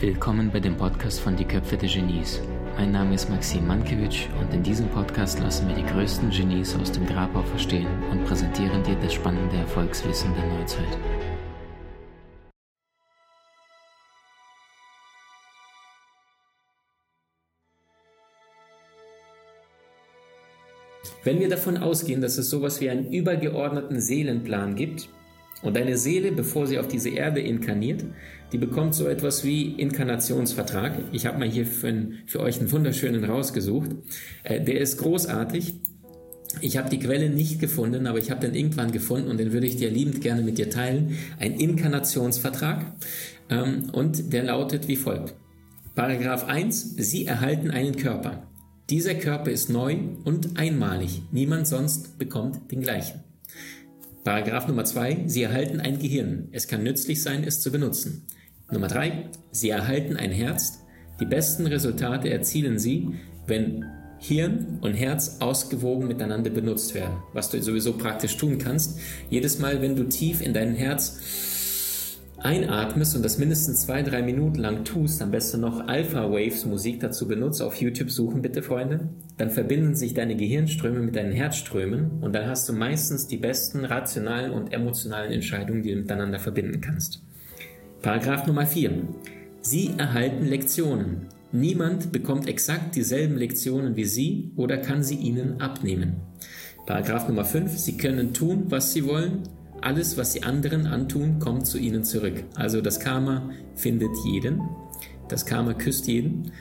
[0.00, 2.40] Willkommen bei dem Podcast von Die Köpfe der Genies.
[2.78, 6.90] Mein Name ist Maxim Mankewitsch und in diesem Podcast lassen wir die größten Genies aus
[6.90, 10.98] dem Grabau verstehen und präsentieren dir das spannende Erfolgswissen der Neuzeit.
[21.24, 25.10] Wenn wir davon ausgehen, dass es sowas wie einen übergeordneten Seelenplan gibt,
[25.62, 28.04] und deine Seele, bevor sie auf diese Erde inkarniert,
[28.52, 30.92] die bekommt so etwas wie Inkarnationsvertrag.
[31.12, 33.90] Ich habe mal hier für, für, euch einen wunderschönen rausgesucht.
[34.42, 35.74] Äh, der ist großartig.
[36.60, 39.66] Ich habe die Quelle nicht gefunden, aber ich habe den irgendwann gefunden und den würde
[39.66, 41.16] ich dir liebend gerne mit dir teilen.
[41.38, 42.92] Ein Inkarnationsvertrag.
[43.48, 45.34] Ähm, und der lautet wie folgt.
[45.94, 46.96] Paragraph 1.
[46.96, 48.48] Sie erhalten einen Körper.
[48.88, 51.22] Dieser Körper ist neu und einmalig.
[51.30, 53.20] Niemand sonst bekommt den gleichen.
[54.24, 56.48] Paragraph Nummer zwei, Sie erhalten ein Gehirn.
[56.52, 58.26] Es kann nützlich sein, es zu benutzen.
[58.70, 60.80] Nummer drei, Sie erhalten ein Herz.
[61.20, 63.08] Die besten Resultate erzielen Sie,
[63.46, 63.86] wenn
[64.18, 68.98] Hirn und Herz ausgewogen miteinander benutzt werden, was du sowieso praktisch tun kannst.
[69.30, 71.18] Jedes Mal, wenn du tief in dein Herz
[72.42, 77.00] einatmest und das mindestens zwei, drei Minuten lang tust, am besten noch Alpha Waves Musik
[77.00, 82.22] dazu benutzt, auf YouTube suchen bitte Freunde, dann verbinden sich deine Gehirnströme mit deinen Herzströmen
[82.22, 86.80] und dann hast du meistens die besten rationalen und emotionalen Entscheidungen, die du miteinander verbinden
[86.80, 87.22] kannst.
[88.02, 88.92] Paragraph Nummer 4.
[89.60, 91.26] Sie erhalten Lektionen.
[91.52, 96.16] Niemand bekommt exakt dieselben Lektionen wie Sie oder kann sie Ihnen abnehmen.
[96.86, 97.76] Paragraph Nummer 5.
[97.76, 99.42] Sie können tun, was Sie wollen
[99.82, 102.44] alles, was sie anderen antun, kommt zu ihnen zurück.
[102.54, 104.60] Also das Karma findet jeden.
[105.28, 106.52] Das Karma küsst jeden.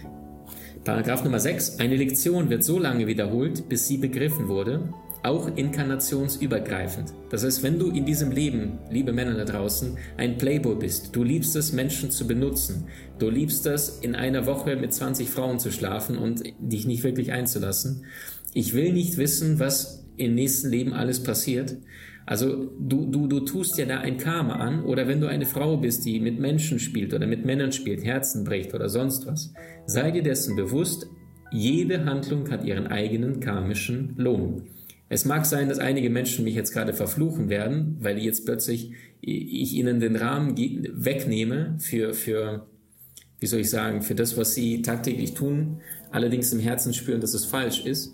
[0.83, 1.79] Paragraph Nummer 6.
[1.79, 7.13] Eine Lektion wird so lange wiederholt, bis sie begriffen wurde, auch inkarnationsübergreifend.
[7.29, 11.23] Das heißt, wenn du in diesem Leben, liebe Männer da draußen, ein Playboy bist, du
[11.23, 12.85] liebst es, Menschen zu benutzen,
[13.17, 17.33] du liebst es, in einer Woche mit 20 Frauen zu schlafen und dich nicht wirklich
[17.33, 18.05] einzulassen.
[18.53, 21.77] Ich will nicht wissen, was im nächsten Leben alles passiert.
[22.25, 25.77] Also du, du, du tust ja da ein Karma an oder wenn du eine Frau
[25.77, 29.53] bist, die mit Menschen spielt oder mit Männern spielt, Herzen bricht oder sonst was,
[29.87, 31.07] sei dir dessen bewusst,
[31.51, 34.67] jede Handlung hat ihren eigenen karmischen Lohn.
[35.09, 38.91] Es mag sein, dass einige Menschen mich jetzt gerade verfluchen werden, weil jetzt plötzlich
[39.21, 42.67] ich ihnen den Rahmen wegnehme für, für,
[43.39, 45.81] wie soll ich sagen, für das, was sie tagtäglich tun,
[46.11, 48.13] allerdings im Herzen spüren, dass es falsch ist.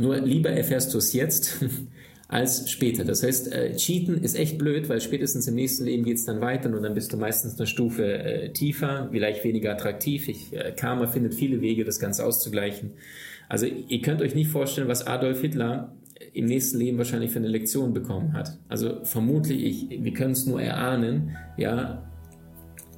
[0.00, 1.62] Nur lieber erfährst du es jetzt,
[2.28, 3.04] als später.
[3.04, 6.40] Das heißt, äh, Cheaten ist echt blöd, weil spätestens im nächsten Leben geht es dann
[6.40, 10.28] weiter und dann bist du meistens eine Stufe äh, tiefer, vielleicht weniger attraktiv.
[10.28, 12.92] Ich, äh, Karma findet viele Wege, das Ganze auszugleichen.
[13.48, 15.92] Also ihr könnt euch nicht vorstellen, was Adolf Hitler
[16.32, 18.56] im nächsten Leben wahrscheinlich für eine Lektion bekommen hat.
[18.68, 22.09] Also vermutlich, ich, wir können es nur erahnen, ja,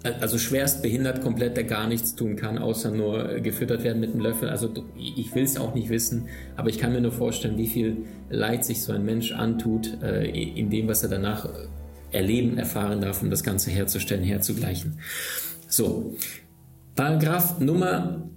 [0.05, 4.21] also schwerst behindert komplett, der gar nichts tun kann, außer nur gefüttert werden mit einem
[4.21, 4.49] Löffel.
[4.49, 7.99] Also ich will es auch nicht wissen, aber ich kann mir nur vorstellen, wie viel
[8.29, 11.49] Leid sich so ein Mensch antut, äh, in dem, was er danach
[12.11, 14.99] erleben, erfahren darf, um das Ganze herzustellen, herzugleichen.
[15.69, 16.17] So,
[16.95, 18.29] Paragraph Nummer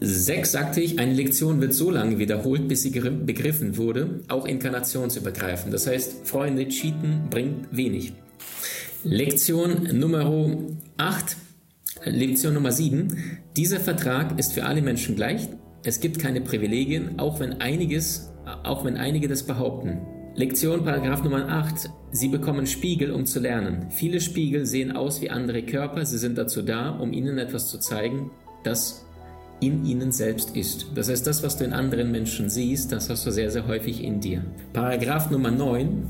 [0.00, 5.72] 6 sagte ich, eine Lektion wird so lange wiederholt, bis sie begriffen wurde, auch inkarnationsübergreifend.
[5.72, 8.12] Das heißt, Freunde, Cheaten bringt wenig.
[9.04, 10.28] Lektion Nummer
[10.96, 11.36] 8,
[12.04, 13.38] Lektion Nummer 7.
[13.56, 15.48] Dieser Vertrag ist für alle Menschen gleich.
[15.84, 18.32] Es gibt keine Privilegien, auch wenn einiges,
[18.64, 20.00] auch wenn einige das behaupten.
[20.34, 21.90] Lektion Paragraph Nummer 8.
[22.10, 23.86] Sie bekommen Spiegel, um zu lernen.
[23.90, 26.04] Viele Spiegel sehen aus wie andere Körper.
[26.04, 28.32] Sie sind dazu da, um ihnen etwas zu zeigen,
[28.64, 29.06] das
[29.60, 30.86] in ihnen selbst ist.
[30.96, 34.02] Das heißt, das, was du in anderen Menschen siehst, das hast du sehr, sehr häufig
[34.02, 34.44] in dir.
[34.72, 36.08] Paragraph Nummer 9.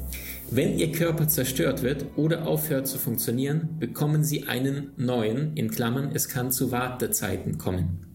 [0.51, 6.13] Wenn Ihr Körper zerstört wird oder aufhört zu funktionieren, bekommen Sie einen neuen, in Klammern,
[6.15, 8.07] es kann zu Wartezeiten kommen.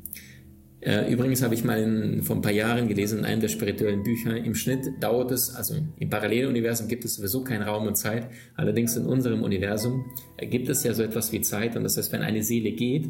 [0.79, 4.01] Äh, übrigens habe ich mal in, vor ein paar Jahren gelesen in einem der spirituellen
[4.01, 8.27] Bücher, im Schnitt dauert es, also im Paralleluniversum gibt es sowieso keinen Raum und Zeit,
[8.55, 10.05] allerdings in unserem Universum
[10.37, 11.77] äh, gibt es ja so etwas wie Zeit.
[11.77, 13.09] Und das heißt, wenn eine Seele geht,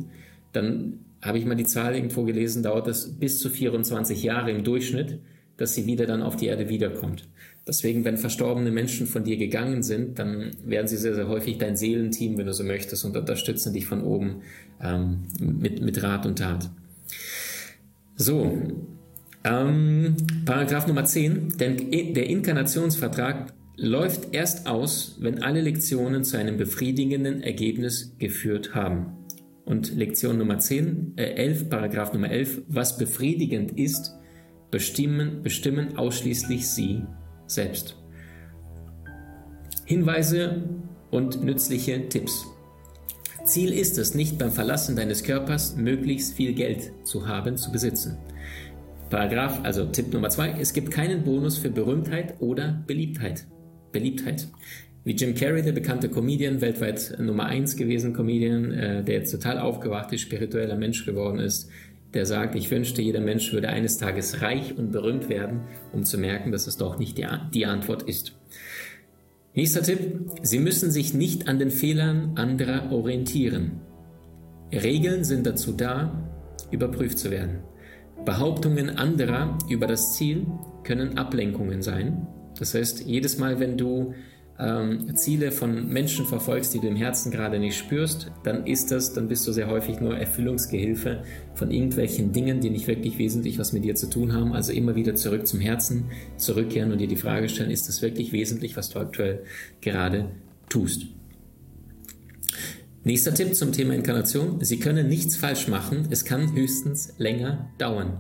[0.52, 4.66] dann habe ich mal die Zahl irgendwo gelesen, dauert es bis zu 24 Jahre im
[4.66, 5.20] Durchschnitt,
[5.58, 7.28] dass sie wieder dann auf die Erde wiederkommt.
[7.66, 11.78] Deswegen, wenn verstorbene Menschen von dir gegangen sind, dann werden sie sehr, sehr häufig dein
[11.78, 14.42] Seelenteam, wenn du so möchtest, und unterstützen dich von oben
[14.82, 16.70] ähm, mit, mit Rat und Tat.
[18.16, 18.60] So,
[19.46, 21.58] ähm, Paragraph Nummer 10.
[21.58, 29.18] Denn der Inkarnationsvertrag läuft erst aus, wenn alle Lektionen zu einem befriedigenden Ergebnis geführt haben.
[29.66, 34.14] Und Lektion Nummer 10, äh 11, Paragraph Nummer 11, was befriedigend ist,
[34.74, 37.04] bestimmen, bestimmen ausschließlich Sie
[37.46, 37.96] selbst.
[39.86, 40.64] Hinweise
[41.12, 42.48] und nützliche Tipps.
[43.46, 48.18] Ziel ist es nicht beim Verlassen deines Körpers möglichst viel Geld zu haben, zu besitzen.
[49.12, 53.46] Paragraph, also Tipp Nummer zwei, es gibt keinen Bonus für Berühmtheit oder Beliebtheit.
[53.92, 54.48] Beliebtheit.
[55.04, 59.60] Wie Jim Carrey, der bekannte Comedian, weltweit Nummer eins gewesen Comedian, äh, der jetzt total
[59.60, 61.70] aufgewacht ist, spiritueller Mensch geworden ist,
[62.14, 65.62] der sagt, ich wünschte, jeder Mensch würde eines Tages reich und berühmt werden,
[65.92, 68.34] um zu merken, dass es doch nicht die, die Antwort ist.
[69.56, 70.00] Nächster Tipp.
[70.42, 73.82] Sie müssen sich nicht an den Fehlern anderer orientieren.
[74.72, 76.28] Regeln sind dazu da,
[76.72, 77.60] überprüft zu werden.
[78.26, 80.48] Behauptungen anderer über das Ziel
[80.84, 82.28] können Ablenkungen sein.
[82.58, 84.14] Das heißt, jedes Mal, wenn du
[84.60, 89.14] ähm, Ziele von Menschen verfolgst, die du im Herzen gerade nicht spürst, dann ist das,
[89.14, 91.24] dann bist du sehr häufig nur Erfüllungsgehilfe
[91.56, 94.54] von irgendwelchen Dingen, die nicht wirklich wesentlich was mit dir zu tun haben.
[94.54, 96.06] Also immer wieder zurück zum Herzen
[96.38, 99.44] zurückkehren und dir die Frage stellen, ist das wirklich wesentlich, was du aktuell
[99.82, 100.30] gerade
[100.70, 101.08] tust?
[103.04, 104.64] Nächster Tipp zum Thema Inkarnation.
[104.64, 108.20] Sie können nichts falsch machen, es kann höchstens länger dauern.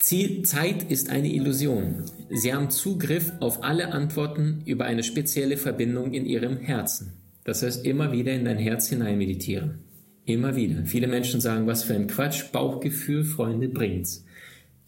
[0.00, 2.04] Ziel, Zeit ist eine Illusion.
[2.30, 7.12] Sie haben Zugriff auf alle Antworten über eine spezielle Verbindung in Ihrem Herzen.
[7.44, 9.80] Das heißt, immer wieder in dein Herz hinein meditieren.
[10.24, 10.86] Immer wieder.
[10.86, 14.24] Viele Menschen sagen, was für ein Quatsch, Bauchgefühl, Freunde, bringt's.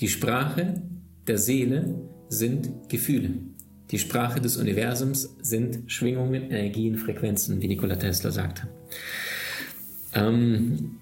[0.00, 0.82] Die Sprache
[1.26, 1.94] der Seele
[2.30, 3.34] sind Gefühle.
[3.90, 8.66] Die Sprache des Universums sind Schwingungen, Energien, Frequenzen, wie Nikola Tesla sagte.
[10.14, 11.01] Ähm,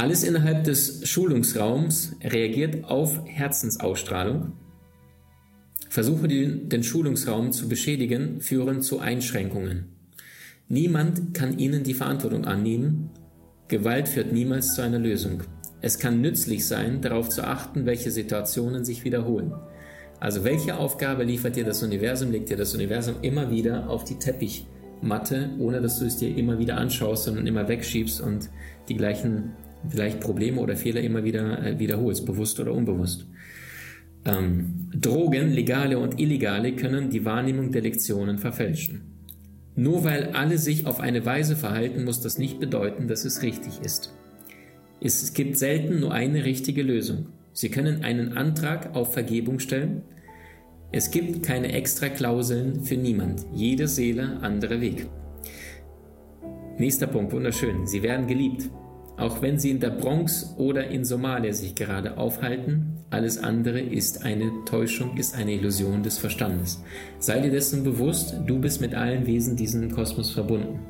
[0.00, 4.52] alles innerhalb des Schulungsraums reagiert auf Herzensausstrahlung.
[5.90, 9.90] Versuche, den Schulungsraum zu beschädigen, führen zu Einschränkungen.
[10.70, 13.10] Niemand kann Ihnen die Verantwortung annehmen.
[13.68, 15.42] Gewalt führt niemals zu einer Lösung.
[15.82, 19.52] Es kann nützlich sein, darauf zu achten, welche Situationen sich wiederholen.
[20.18, 24.18] Also welche Aufgabe liefert dir das Universum, legt dir das Universum immer wieder auf die
[24.18, 28.48] Teppichmatte, ohne dass du es dir immer wieder anschaust, sondern immer wegschiebst und
[28.88, 29.52] die gleichen
[29.88, 33.26] vielleicht Probleme oder Fehler immer wieder äh, wiederholst, bewusst oder unbewusst.
[34.24, 39.02] Ähm, Drogen, legale und illegale, können die Wahrnehmung der Lektionen verfälschen.
[39.76, 43.80] Nur weil alle sich auf eine Weise verhalten, muss das nicht bedeuten, dass es richtig
[43.82, 44.14] ist.
[45.00, 47.26] Es gibt selten nur eine richtige Lösung.
[47.52, 50.02] Sie können einen Antrag auf Vergebung stellen.
[50.92, 53.46] Es gibt keine extra Klauseln für niemand.
[53.54, 55.06] Jede Seele, anderer Weg.
[56.78, 57.86] Nächster Punkt, wunderschön.
[57.86, 58.68] Sie werden geliebt.
[59.20, 64.24] Auch wenn sie in der Bronx oder in Somalia sich gerade aufhalten, alles andere ist
[64.24, 66.82] eine Täuschung, ist eine Illusion des Verstandes.
[67.18, 70.80] Sei dir dessen bewusst, du bist mit allen Wesen diesen Kosmos verbunden.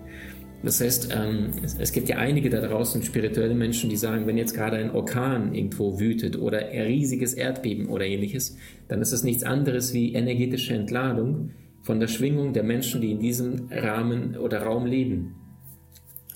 [0.62, 1.50] Das heißt, ähm,
[1.80, 5.52] es, gibt ja einige da draußen, spirituelle Menschen, die sagen, wenn jetzt gerade ein Orkan
[5.52, 8.56] irgendwo wütet oder ein riesiges Erdbeben oder ähnliches,
[8.86, 11.50] dann ist es nichts anderes wie energetische Entladung
[11.82, 15.39] von der Schwingung der Menschen, die in diesem Rahmen oder Raum leben.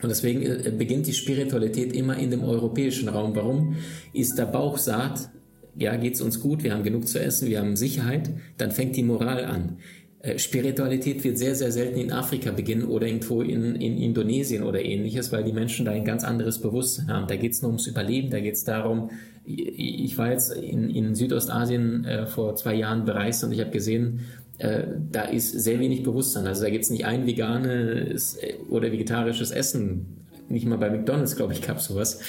[0.03, 3.35] Und deswegen äh, beginnt die Spiritualität immer in dem europäischen Raum.
[3.35, 3.77] Warum?
[4.13, 5.31] Ist der Bauch saat,
[5.77, 9.03] ja, geht's uns gut, wir haben genug zu essen, wir haben Sicherheit, dann fängt die
[9.03, 9.79] Moral an.
[10.21, 14.83] Äh, Spiritualität wird sehr, sehr selten in Afrika beginnen oder irgendwo in, in Indonesien oder
[14.83, 17.27] ähnliches, weil die Menschen da ein ganz anderes Bewusstsein haben.
[17.27, 19.11] Da geht's nur ums Überleben, da geht's darum,
[19.47, 24.21] ich war jetzt in, in Südostasien äh, vor zwei Jahren bereist und ich habe gesehen,
[24.59, 26.47] äh, da ist sehr wenig Bewusstsein.
[26.47, 30.27] Also da gibt es nicht ein veganes äh, oder vegetarisches Essen.
[30.49, 32.21] Nicht mal bei McDonalds, glaube ich, gab es sowas.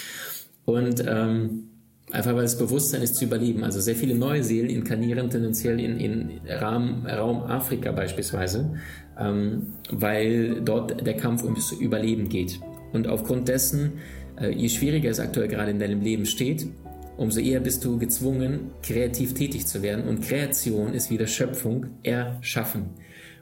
[0.65, 1.69] Und ähm,
[2.11, 3.63] einfach weil das Bewusstsein ist zu überleben.
[3.63, 8.73] Also sehr viele neue Seelen inkarnieren tendenziell in, in Raum, Raum Afrika beispielsweise,
[9.19, 12.59] ähm, weil dort der Kampf ums Überleben geht.
[12.93, 13.93] Und aufgrund dessen,
[14.39, 16.67] äh, je schwieriger es aktuell gerade in deinem Leben steht,
[17.17, 20.07] umso eher bist du gezwungen, kreativ tätig zu werden.
[20.07, 22.89] Und Kreation ist wieder Schöpfung, erschaffen.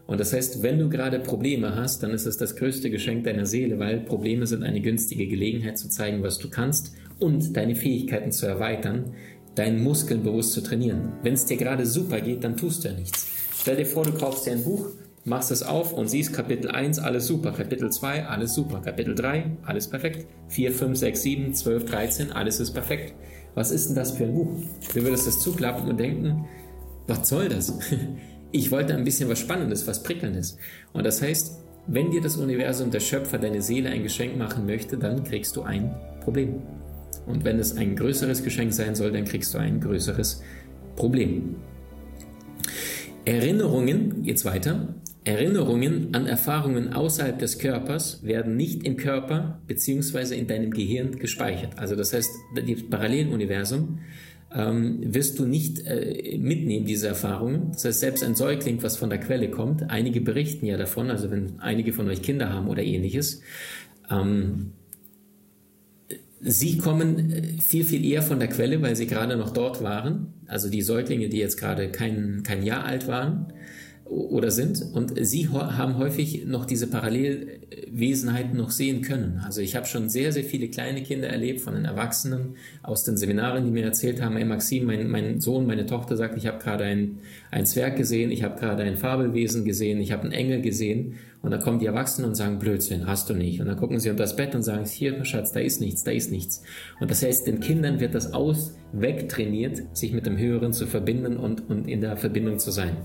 [0.05, 3.45] Und das heißt, wenn du gerade Probleme hast, dann ist es das größte Geschenk deiner
[3.45, 8.31] Seele, weil Probleme sind eine günstige Gelegenheit zu zeigen, was du kannst und deine Fähigkeiten
[8.31, 9.13] zu erweitern,
[9.55, 11.13] deinen Muskeln bewusst zu trainieren.
[11.21, 13.27] Wenn es dir gerade super geht, dann tust du ja nichts.
[13.57, 14.89] Stell dir vor, du kaufst dir ein Buch,
[15.23, 19.57] machst es auf und siehst Kapitel 1, alles super, Kapitel 2, alles super, Kapitel 3,
[19.63, 23.13] alles perfekt, 4, 5, 6, 7, 12, 13, alles ist perfekt
[23.55, 24.47] was ist denn das für ein Buch?
[24.93, 26.45] Du würdest das zuklappen und denken,
[27.07, 27.73] was soll das?
[28.55, 30.59] Ich wollte ein bisschen was Spannendes, was Prickelndes.
[30.93, 31.57] Und das heißt,
[31.87, 35.63] wenn dir das Universum, der Schöpfer, deine Seele ein Geschenk machen möchte, dann kriegst du
[35.63, 36.61] ein Problem.
[37.25, 40.43] Und wenn es ein größeres Geschenk sein soll, dann kriegst du ein größeres
[40.95, 41.55] Problem.
[43.25, 44.93] Erinnerungen, jetzt weiter,
[45.25, 50.35] Erinnerungen an Erfahrungen außerhalb des Körpers werden nicht im Körper bzw.
[50.35, 51.79] in deinem Gehirn gespeichert.
[51.79, 53.99] Also das heißt, das Paralleluniversum
[54.53, 57.71] ähm, wirst du nicht äh, mitnehmen, diese Erfahrungen.
[57.71, 61.31] Das heißt, selbst ein Säugling, was von der Quelle kommt, einige berichten ja davon, also
[61.31, 63.41] wenn einige von euch Kinder haben oder ähnliches,
[64.11, 64.73] ähm,
[66.41, 70.33] sie kommen äh, viel, viel eher von der Quelle, weil sie gerade noch dort waren.
[70.47, 73.53] Also die Säuglinge, die jetzt gerade kein, kein Jahr alt waren
[74.05, 74.81] oder sind.
[74.93, 79.41] Und sie haben häufig noch diese Parallelwesenheiten noch sehen können.
[79.45, 83.17] Also ich habe schon sehr, sehr viele kleine Kinder erlebt von den Erwachsenen aus den
[83.17, 86.59] Seminaren, die mir erzählt haben, hey Maxim, mein, mein Sohn, meine Tochter sagt, ich habe
[86.59, 87.19] gerade ein,
[87.51, 91.15] ein Zwerg gesehen, ich habe gerade ein Fabelwesen gesehen, ich habe einen Engel gesehen.
[91.41, 93.59] Und dann kommen die Erwachsenen und sagen, Blödsinn, hast du nicht.
[93.59, 96.11] Und dann gucken sie unter das Bett und sagen, hier, Schatz, da ist nichts, da
[96.11, 96.63] ist nichts.
[97.01, 101.35] Und das heißt, den Kindern wird das aus wegtrainiert, sich mit dem Höheren zu verbinden
[101.35, 102.95] und, und in der Verbindung zu sein.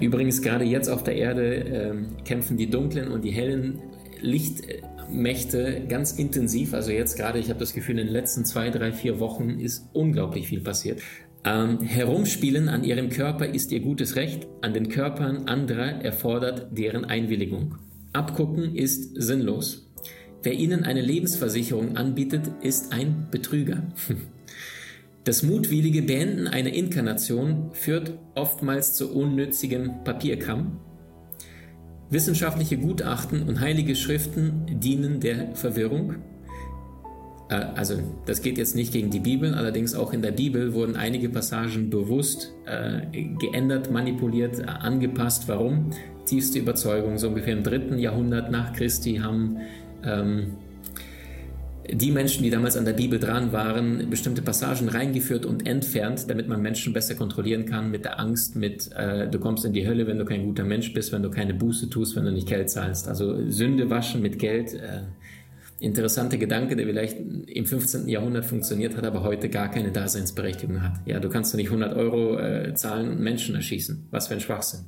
[0.00, 3.80] Übrigens, gerade jetzt auf der Erde äh, kämpfen die dunklen und die hellen
[4.20, 6.72] Lichtmächte ganz intensiv.
[6.72, 9.88] Also jetzt gerade, ich habe das Gefühl, in den letzten zwei, drei, vier Wochen ist
[9.92, 11.02] unglaublich viel passiert.
[11.44, 17.04] Ähm, herumspielen an ihrem Körper ist ihr gutes Recht, an den Körpern anderer erfordert deren
[17.04, 17.76] Einwilligung.
[18.12, 19.86] Abgucken ist sinnlos.
[20.42, 23.82] Wer ihnen eine Lebensversicherung anbietet, ist ein Betrüger.
[25.26, 30.78] Das mutwillige Beenden einer Inkarnation führt oftmals zu unnützigem Papierkram.
[32.10, 36.14] Wissenschaftliche Gutachten und heilige Schriften dienen der Verwirrung.
[37.48, 40.94] Äh, also das geht jetzt nicht gegen die Bibel, allerdings auch in der Bibel wurden
[40.94, 43.00] einige Passagen bewusst äh,
[43.40, 45.48] geändert, manipuliert, äh, angepasst.
[45.48, 45.90] Warum?
[46.24, 49.56] Tiefste Überzeugung, so ungefähr im dritten Jahrhundert nach Christi haben
[50.04, 50.52] ähm,
[51.92, 56.48] die Menschen, die damals an der Bibel dran waren, bestimmte Passagen reingeführt und entfernt, damit
[56.48, 60.06] man Menschen besser kontrollieren kann mit der Angst, mit äh, du kommst in die Hölle,
[60.06, 62.70] wenn du kein guter Mensch bist, wenn du keine Buße tust, wenn du nicht Geld
[62.70, 63.08] zahlst.
[63.08, 64.74] Also Sünde waschen mit Geld.
[64.74, 65.02] Äh,
[65.78, 68.08] interessante Gedanke, der vielleicht im 15.
[68.08, 70.94] Jahrhundert funktioniert hat, aber heute gar keine Daseinsberechtigung hat.
[71.04, 74.06] Ja, du kannst du nicht 100 Euro äh, zahlen und Menschen erschießen.
[74.10, 74.80] Was für ein Schwachsinn.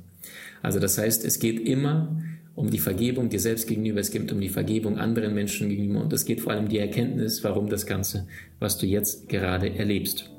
[0.61, 2.19] Also das heißt, es geht immer
[2.59, 6.11] um die Vergebung dir selbst gegenüber, es geht um die Vergebung anderen Menschen gegenüber und
[6.11, 8.27] es geht vor allem um die Erkenntnis, warum das Ganze,
[8.59, 10.29] was du jetzt gerade erlebst.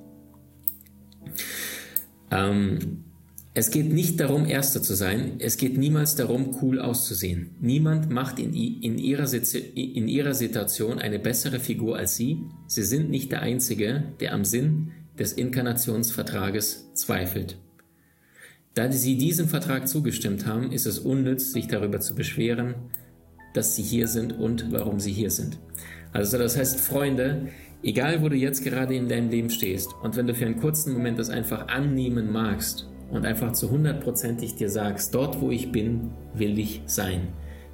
[2.30, 3.04] Ähm,
[3.52, 5.32] es geht nicht darum, Erster zu sein.
[5.38, 7.50] Es geht niemals darum, cool auszusehen.
[7.60, 9.26] Niemand macht in, in, ihrer,
[9.74, 12.44] in ihrer Situation eine bessere Figur als Sie.
[12.68, 17.58] Sie sind nicht der Einzige, der am Sinn des Inkarnationsvertrages zweifelt.
[18.74, 22.74] Da sie diesem Vertrag zugestimmt haben, ist es unnütz, sich darüber zu beschweren,
[23.52, 25.58] dass sie hier sind und warum sie hier sind.
[26.12, 27.48] Also das heißt, Freunde,
[27.82, 30.92] egal wo du jetzt gerade in deinem Leben stehst und wenn du für einen kurzen
[30.92, 36.12] Moment das einfach annehmen magst und einfach zu hundertprozentig dir sagst, dort wo ich bin,
[36.34, 37.28] will ich sein.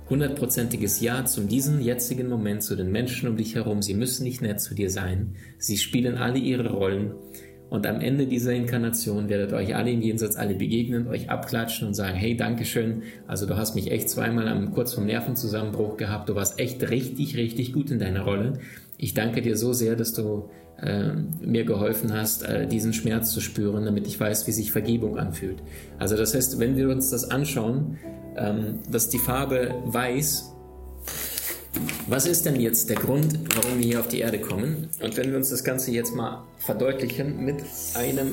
[0.08, 3.82] Hundertprozentiges Ja zum diesen jetzigen Moment, zu den Menschen um dich herum.
[3.82, 5.34] Sie müssen nicht nett zu dir sein.
[5.58, 7.12] Sie spielen alle ihre Rollen.
[7.68, 11.94] Und am Ende dieser Inkarnation werdet euch alle im Jenseits alle begegnen, euch abklatschen und
[11.94, 16.36] sagen, hey, Dankeschön, also du hast mich echt zweimal am, kurz vom Nervenzusammenbruch gehabt, du
[16.36, 18.60] warst echt richtig, richtig gut in deiner Rolle.
[18.98, 20.48] Ich danke dir so sehr, dass du
[20.80, 25.18] äh, mir geholfen hast, äh, diesen Schmerz zu spüren, damit ich weiß, wie sich Vergebung
[25.18, 25.62] anfühlt.
[25.98, 27.98] Also das heißt, wenn wir uns das anschauen,
[28.36, 30.55] ähm, dass die Farbe weiß
[32.08, 34.88] was ist denn jetzt der Grund, warum wir hier auf die Erde kommen?
[35.00, 37.56] Und wenn wir uns das Ganze jetzt mal verdeutlichen mit
[37.94, 38.32] einem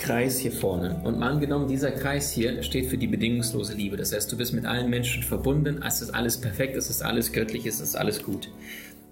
[0.00, 1.00] Kreis hier vorne.
[1.04, 3.96] Und mal angenommen, dieser Kreis hier steht für die bedingungslose Liebe.
[3.96, 7.32] Das heißt, du bist mit allen Menschen verbunden, es ist alles perfekt, es ist alles
[7.32, 8.50] göttlich, es ist alles gut.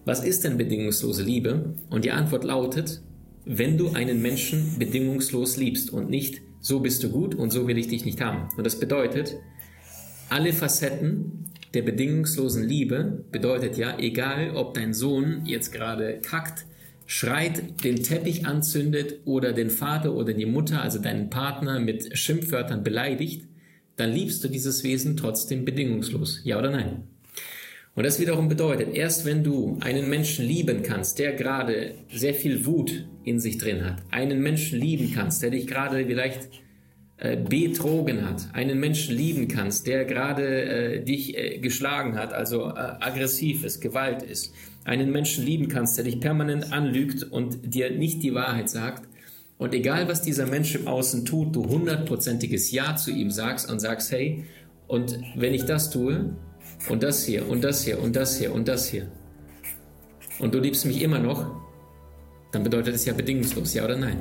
[0.05, 1.75] Was ist denn bedingungslose Liebe?
[1.89, 3.01] Und die Antwort lautet,
[3.45, 7.79] wenn du einen Menschen bedingungslos liebst und nicht so bist du gut und so will
[7.79, 8.49] ich dich nicht haben.
[8.57, 9.37] Und das bedeutet,
[10.29, 16.67] alle Facetten der bedingungslosen Liebe bedeutet ja, egal ob dein Sohn jetzt gerade kackt,
[17.07, 22.83] schreit, den Teppich anzündet oder den Vater oder die Mutter, also deinen Partner mit Schimpfwörtern
[22.83, 23.47] beleidigt,
[23.97, 26.41] dann liebst du dieses Wesen trotzdem bedingungslos.
[26.45, 27.05] Ja oder nein?
[27.95, 32.65] Und das wiederum bedeutet, erst wenn du einen Menschen lieben kannst, der gerade sehr viel
[32.65, 36.49] Wut in sich drin hat, einen Menschen lieben kannst, der dich gerade vielleicht
[37.49, 42.73] betrogen hat, einen Menschen lieben kannst, der gerade äh, dich äh, geschlagen hat, also äh,
[42.73, 44.53] aggressiv ist, Gewalt ist,
[44.85, 49.09] einen Menschen lieben kannst, der dich permanent anlügt und dir nicht die Wahrheit sagt,
[49.59, 53.79] und egal was dieser Mensch im Außen tut, du hundertprozentiges Ja zu ihm sagst und
[53.79, 54.45] sagst, hey,
[54.89, 56.35] und wenn ich das tue,
[56.89, 59.07] und das hier, und das hier, und das hier, und das hier,
[60.41, 61.47] und du liebst mich immer noch,
[62.51, 64.19] dann bedeutet es ja bedingungslos, ja oder nein.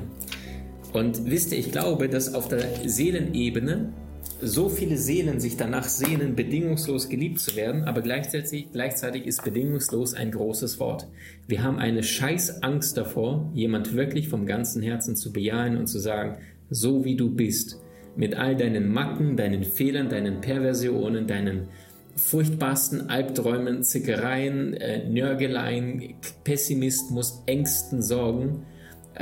[0.94, 3.94] Und wisst ihr, ich glaube, dass auf der Seelenebene
[4.42, 10.14] so viele Seelen sich danach sehnen, bedingungslos geliebt zu werden, aber gleichzeitig, gleichzeitig ist bedingungslos
[10.14, 11.08] ein großes Wort.
[11.48, 16.00] Wir haben eine scheiß Angst davor, jemand wirklich vom ganzen Herzen zu bejahen und zu
[16.00, 16.38] sagen,
[16.70, 17.80] so wie du bist,
[18.16, 21.68] mit all deinen Macken, deinen Fehlern, deinen Perversionen, deinen
[22.16, 28.64] furchtbarsten Albträumen, Zickereien, äh, Nörgeleien, Pessimismus, Ängsten, Sorgen,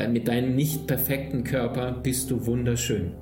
[0.10, 3.14] mit deinem nicht perfekten Körper bist du wunderschön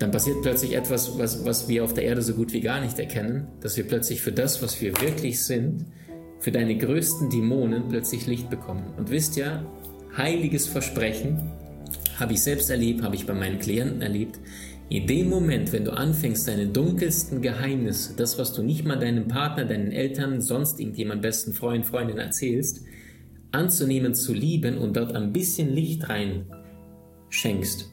[0.00, 2.98] dann passiert plötzlich etwas, was, was wir auf der Erde so gut wie gar nicht
[2.98, 5.84] erkennen, dass wir plötzlich für das, was wir wirklich sind,
[6.38, 8.94] für deine größten Dämonen plötzlich Licht bekommen.
[8.96, 9.62] Und wisst ja,
[10.16, 11.52] heiliges Versprechen
[12.18, 14.38] habe ich selbst erlebt, habe ich bei meinen Klienten erlebt.
[14.88, 19.28] In dem Moment, wenn du anfängst, deine dunkelsten Geheimnisse, das, was du nicht mal deinem
[19.28, 22.80] Partner, deinen Eltern, sonst irgendjemand besten Freund, Freundin erzählst,
[23.52, 26.46] anzunehmen, zu lieben und dort ein bisschen Licht rein
[27.28, 27.90] schenkst,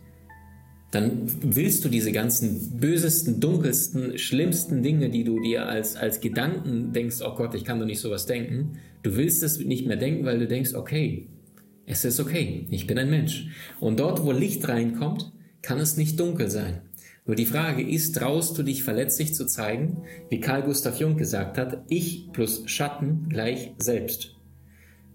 [0.91, 6.93] dann willst du diese ganzen bösesten, dunkelsten, schlimmsten Dinge, die du dir als, als Gedanken
[6.93, 10.25] denkst, oh Gott, ich kann doch nicht sowas denken, du willst es nicht mehr denken,
[10.25, 11.27] weil du denkst, okay,
[11.85, 13.47] es ist okay, ich bin ein Mensch.
[13.79, 16.81] Und dort, wo Licht reinkommt, kann es nicht dunkel sein.
[17.25, 21.57] Nur die Frage ist, traust du dich verletzlich zu zeigen, wie Karl Gustav Jung gesagt
[21.57, 24.36] hat, ich plus Schatten gleich selbst.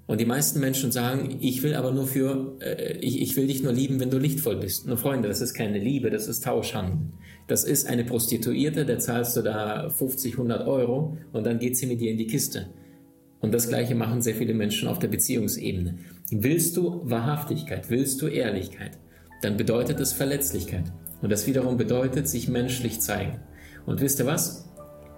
[0.07, 3.63] Und die meisten Menschen sagen, ich will aber nur für, äh, ich, ich will dich
[3.63, 4.87] nur lieben, wenn du lichtvoll bist.
[4.87, 6.99] Nur Freunde, das ist keine Liebe, das ist Tauschhandel.
[7.47, 11.87] Das ist eine Prostituierte, der zahlst du da 50, 100 Euro und dann geht sie
[11.87, 12.69] mit dir in die Kiste.
[13.41, 15.99] Und das Gleiche machen sehr viele Menschen auf der Beziehungsebene.
[16.31, 18.99] Willst du Wahrhaftigkeit, willst du Ehrlichkeit,
[19.43, 20.93] dann bedeutet es Verletzlichkeit.
[21.21, 23.41] Und das wiederum bedeutet sich menschlich zeigen.
[23.87, 24.69] Und wisst ihr was?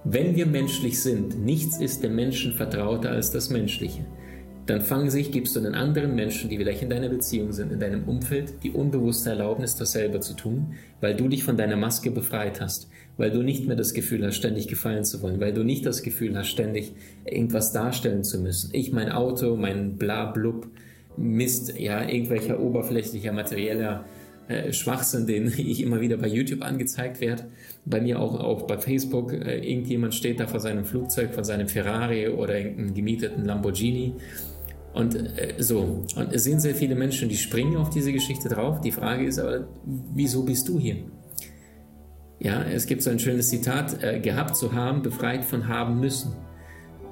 [0.04, 4.04] Wenn wir menschlich sind, nichts ist dem Menschen vertrauter als das Menschliche
[4.66, 7.80] dann fang sich, gibst du den anderen Menschen, die vielleicht in deiner Beziehung sind, in
[7.80, 12.60] deinem Umfeld, die unbewusste Erlaubnis, dasselbe zu tun, weil du dich von deiner Maske befreit
[12.60, 15.84] hast, weil du nicht mehr das Gefühl hast, ständig gefallen zu wollen, weil du nicht
[15.84, 16.92] das Gefühl hast, ständig
[17.26, 18.70] irgendwas darstellen zu müssen.
[18.72, 20.68] Ich, mein Auto, mein Blablub,
[21.16, 24.04] Mist, ja, irgendwelcher oberflächlicher, materieller
[24.48, 27.44] äh, Schwachsinn, den ich immer wieder bei YouTube angezeigt werde.
[27.84, 29.32] Bei mir auch, auch bei Facebook.
[29.32, 34.14] Äh, irgendjemand steht da vor seinem Flugzeug, vor seinem Ferrari oder irgendeinem gemieteten Lamborghini
[34.94, 38.80] und äh, so, und es sind sehr viele Menschen, die springen auf diese Geschichte drauf.
[38.80, 39.66] Die Frage ist aber,
[40.14, 40.96] wieso bist du hier?
[42.38, 46.36] Ja, es gibt so ein schönes Zitat, äh, gehabt zu haben, befreit von haben müssen.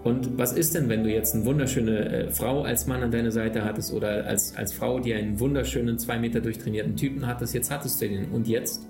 [0.04, 3.32] Und was ist denn, wenn du jetzt eine wunderschöne äh, Frau als Mann an deiner
[3.32, 7.70] Seite hattest oder als, als Frau, die einen wunderschönen, zwei Meter durchtrainierten Typen hattest, jetzt
[7.70, 8.86] hattest du den und jetzt?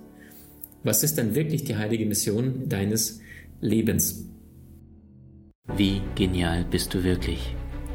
[0.85, 3.21] Was ist denn wirklich die heilige Mission deines
[3.61, 4.29] Lebens?
[5.77, 7.55] Wie genial bist du wirklich?